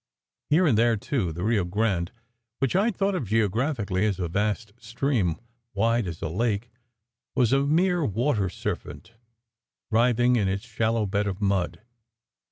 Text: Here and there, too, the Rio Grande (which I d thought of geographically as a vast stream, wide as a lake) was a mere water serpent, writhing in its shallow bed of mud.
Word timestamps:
Here 0.49 0.65
and 0.65 0.79
there, 0.79 0.97
too, 0.97 1.31
the 1.31 1.43
Rio 1.43 1.63
Grande 1.63 2.11
(which 2.57 2.75
I 2.75 2.89
d 2.89 2.97
thought 2.97 3.13
of 3.13 3.27
geographically 3.27 4.03
as 4.07 4.17
a 4.19 4.27
vast 4.27 4.73
stream, 4.79 5.35
wide 5.75 6.07
as 6.07 6.23
a 6.23 6.27
lake) 6.27 6.71
was 7.35 7.53
a 7.53 7.67
mere 7.67 8.03
water 8.03 8.49
serpent, 8.49 9.13
writhing 9.91 10.37
in 10.37 10.47
its 10.47 10.65
shallow 10.65 11.05
bed 11.05 11.27
of 11.27 11.39
mud. 11.39 11.83